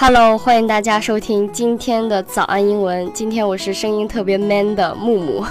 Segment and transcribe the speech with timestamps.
[0.00, 3.10] Hello，欢迎大家收听今天的早安英文。
[3.12, 5.44] 今天我是声音特别 man 的木木。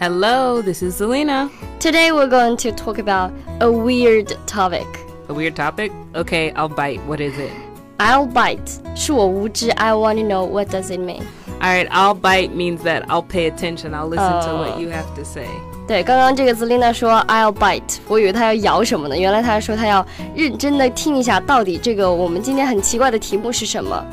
[0.00, 1.48] Hello, this is Selena.
[1.80, 3.30] Today we're going to talk about
[3.60, 4.86] a weird topic.
[5.28, 5.90] A weird topic?
[6.14, 7.00] Okay, I'll bite.
[7.06, 7.50] What is it?
[7.98, 9.70] I'll bite 是我无知。
[9.70, 11.22] I want to know what does it mean.
[11.60, 13.92] Alright, I'll bite means that I'll pay attention.
[13.92, 14.58] I'll listen to Oh.
[14.62, 15.46] what you have to say.
[15.88, 20.04] 对，刚刚这个 Zelina 说 I'll bite，我以为她要咬什么呢，原来她说她要
[20.34, 24.04] 认真的听一下，到底这个我们今天很奇怪的题目是什么。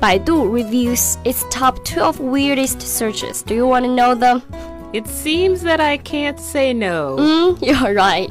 [0.00, 3.42] 百度 reviews its top 12 weirdest searches.
[3.46, 4.40] Do you want to know them?
[4.92, 7.14] It seems that I can't say no.
[7.18, 8.28] 嗯， You're right。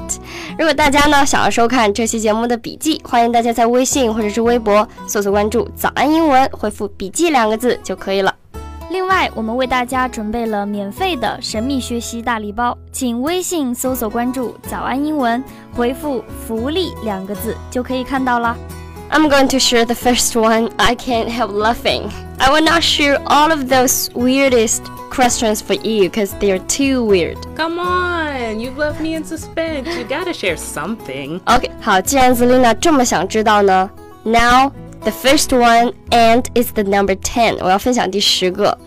[0.57, 8.35] 如果大家呢想要收看这期节目的笔记，欢迎大家在微信或者是微博搜索关注“早安英文”，回复“笔记”两个字就可以了。
[8.93, 15.43] 另外，我们为大家准备了免费的神秘学习大礼包，请微信搜索关注“早安英文”，
[15.75, 18.55] 回复“福利”两个字就可以看到啦。
[19.11, 20.69] I'm going to share the first one.
[20.77, 22.09] I can't help laughing.
[22.37, 24.81] I will not share all of those weirdest
[25.11, 27.37] questions for you because they're too weird.
[27.55, 29.87] Come on, you've left me in suspense.
[29.97, 31.41] You gotta share something.
[31.45, 33.89] OK，好，既然 Zelina 这么想知道呢，
[34.23, 34.71] Now
[35.03, 38.77] the first one and it's the number ten，我要分享第十个。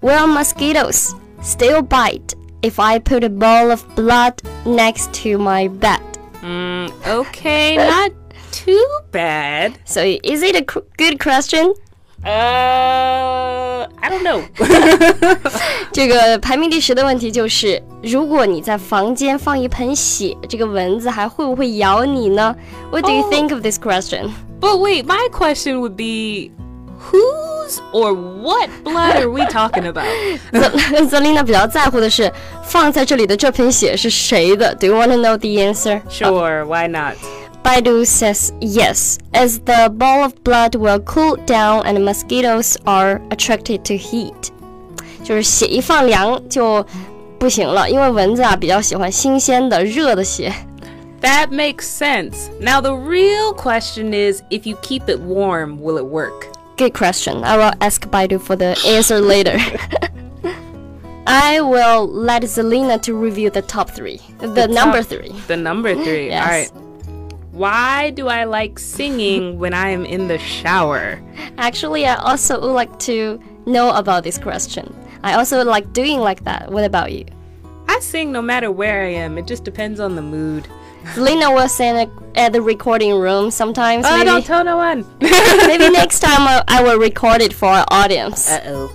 [0.00, 1.10] Will mosquitoes
[1.42, 6.00] still bite if I put a bowl of blood next to my bed?
[6.42, 8.12] Mm, okay, not
[8.50, 8.74] too
[9.12, 9.72] bad.
[9.84, 11.74] So is it a qu- good question?
[12.22, 14.42] Uh, I don't know.
[15.92, 22.54] 这个排名第十的问题就是，如果你在房间放一盆血，这个蚊子还会不会咬你呢？
[22.90, 23.32] What do you Oh.
[23.32, 24.30] think of this question?
[24.60, 26.50] but wait, my question would be
[26.98, 30.06] whose or what blood are we talking about?
[31.08, 34.74] Zelina 比较在乎的是放在这里的这盆血是谁的？
[34.74, 36.02] Do you want to know the answer?
[36.08, 37.14] Sure, why not?
[37.62, 43.82] Baidu says yes, as the ball of blood will cool down and mosquitoes are attracted
[43.84, 44.50] to heat.
[45.22, 46.84] 就是血一放凉就
[47.38, 50.52] 不行了，因为蚊子啊比较喜欢新鲜的热的血。
[51.25, 52.51] That makes sense.
[52.59, 56.45] Now, the real question is if you keep it warm, will it work?
[56.77, 57.43] Good question.
[57.43, 59.57] I will ask Baidu for the answer later.
[61.25, 64.21] I will let Zelina to review the top three.
[64.37, 65.29] The, number top- three.
[65.47, 66.27] The number three.
[66.27, 66.43] Yes.
[66.71, 66.85] All right.
[67.53, 71.19] Why do I like singing when I am in the shower?
[71.57, 74.95] Actually, I also would like to know about this question.
[75.23, 76.71] I also like doing like that.
[76.71, 77.25] What about you?
[77.87, 79.39] I sing no matter where I am.
[79.39, 80.67] It just depends on the mood.
[81.13, 84.05] Zelina was in it at the recording room sometimes.
[84.07, 85.05] Oh, maybe, don't tell no one.
[85.19, 88.49] maybe next time I, I will record it for our audience.
[88.49, 88.91] Uh-oh.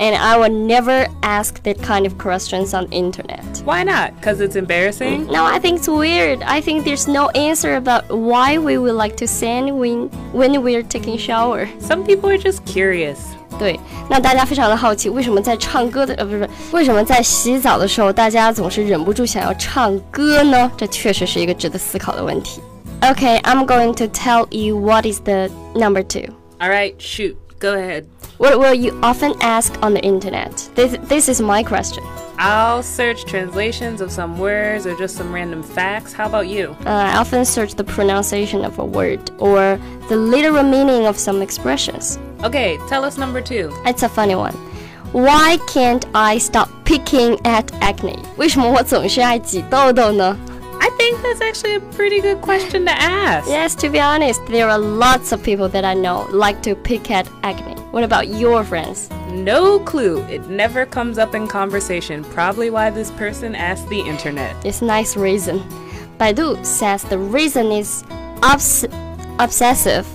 [0.00, 3.44] and I will never ask that kind of questions on internet.
[3.64, 4.14] Why not?
[4.16, 5.26] Because it's embarrassing?
[5.26, 6.42] No, I think it's weird.
[6.42, 10.82] I think there's no answer about why we would like to sing when when we're
[10.82, 11.68] taking shower.
[11.78, 13.34] Some people are just curious.
[13.57, 13.79] 对，
[14.09, 20.71] 那大家非常的好奇，为什么在唱歌的呃不是不是，为什么在洗澡的时候，大家总是忍不住想要唱歌呢？
[20.77, 22.61] 这确实是一个值得思考的问题。
[23.01, 26.33] Okay, I'm going to tell you what is the number two.
[26.59, 27.35] All right, shoot.
[27.59, 28.05] Go ahead.
[28.37, 30.51] What will you often ask on the internet?
[30.75, 32.03] This this is my question.
[32.37, 36.13] I'll search translations of some words or just some random facts.
[36.13, 36.73] How about you?
[36.85, 39.77] Uh, I often search the pronunciation of a word or
[40.07, 42.17] the literal meaning of some expressions.
[42.43, 43.71] Okay, tell us number two.
[43.85, 44.53] It's a funny one.
[45.11, 48.19] Why can't I stop picking at acne?
[48.37, 50.37] 为什么我总是爱挤痘痘呢
[50.81, 53.47] I think that's actually a pretty good question to ask.
[53.49, 57.11] Yes, to be honest, there are lots of people that I know like to pick
[57.11, 57.75] at acne.
[57.91, 59.09] What about your friends?
[59.31, 60.21] No clue.
[60.29, 62.23] It never comes up in conversation.
[62.23, 64.55] Probably why this person asked the internet.
[64.63, 65.59] It's a nice reason.
[66.17, 68.03] Baidu says the reason is
[68.41, 68.85] obs-
[69.39, 70.05] obsessive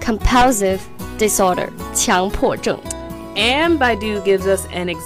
[0.00, 0.80] compulsive
[1.18, 2.78] disorder, 强迫症.
[3.36, 4.98] And Baidu gives us an ex.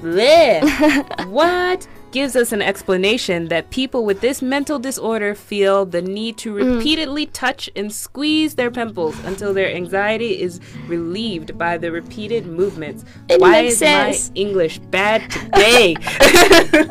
[0.03, 0.61] Bleh.
[1.29, 1.87] what?
[2.11, 7.25] Gives us an explanation that people with this mental disorder feel the need to repeatedly
[7.25, 13.03] touch and squeeze their pimples until their anxiety is relieved by the repeated movements.
[13.29, 14.29] It Why makes is sense.
[14.29, 15.95] my English bad today?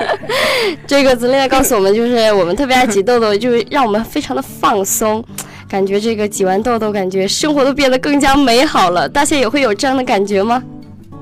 [0.89, 5.25] 这个 Zelina 告诉我们，就是我们特别爱挤痘痘，就是让我们非常的放松，
[5.68, 9.08] 感觉这个挤完痘痘，感觉生活都变得更加美好了。
[9.08, 10.64] 大家也会有这样的感觉吗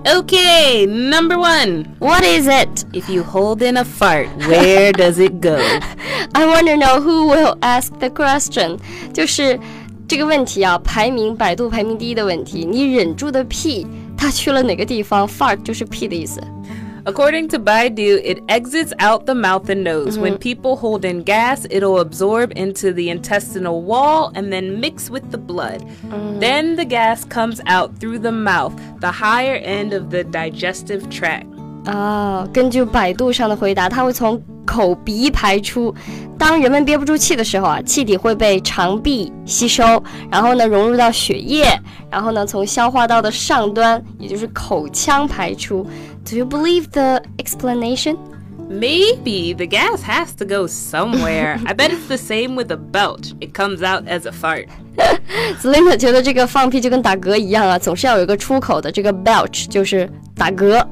[0.05, 2.85] okay, number one.？What is it?
[2.93, 5.57] If you hold in a fart, where does it go?
[6.33, 8.77] I want to know who will ask the question。
[9.11, 9.59] 就是
[10.07, 16.39] 这个问题啊，排名百度排名第一的问题，你忍住的屁，它去了哪个地方？fart 就是屁的意思。
[17.06, 20.18] According to Baidu, it exits out the mouth and nose.
[20.18, 25.30] When people hold in gas, it'll absorb into the intestinal wall and then mix with
[25.30, 25.82] the blood.
[26.38, 31.46] Then the gas comes out through the mouth, the higher end of the digestive tract.
[31.86, 35.94] 啊，根据百度上的回答，它会从 口鼻排出。
[36.38, 41.66] 当人们憋不住气的时候啊，气体会被肠壁吸收，然后呢融入到血液，
[42.10, 45.86] 然后呢从消化道的上端，也就是口腔排出。
[46.24, 48.16] Do you believe the explanation?
[48.70, 51.58] Maybe the gas has to go somewhere.
[51.66, 53.32] I bet it's the same with a belch.
[53.40, 54.66] It comes out as a fart.
[55.60, 58.92] Selina 觉得这个放屁就跟打嗝一样啊，总是要有一个出口的。
[58.92, 60.86] 这个 belch 就是打嗝。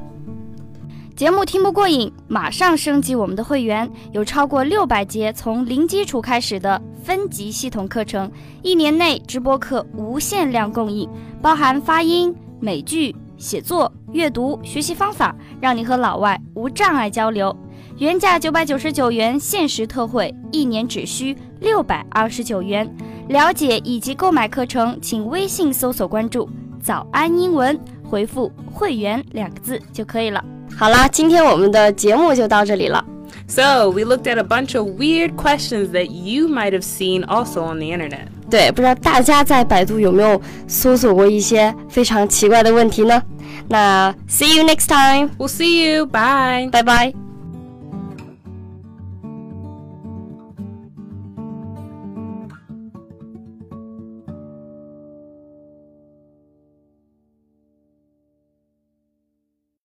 [1.16, 8.28] 节目听不过瘾，马上升级我们的会员，有超过六百节从零基础开始的分级系统课程，
[8.62, 11.08] 一年内直播课无限量供应，
[11.40, 17.56] 包含发音、美剧、写作、阅读、学习方法，让你和老外无障碍交流。
[17.98, 22.92] 原价九百九十九元，限时特惠，一年只需六百二十九元。
[23.28, 26.50] 了解以及购买课程，请微信搜索关注
[26.82, 30.44] “早安英文”，回复“会员”两个字就可以了。
[30.77, 33.03] 好啦，今天我们的节目就到这里了。
[33.47, 37.61] So, we looked at a bunch of weird questions that you might have seen also
[37.63, 38.27] on the internet.
[38.49, 43.21] 对，不知道大家在百度有没有搜索过一些非常奇怪的问题呢？
[43.67, 46.05] 那 see you next time， We'll see you.
[46.05, 46.69] Bye.
[46.71, 47.22] 拜拜。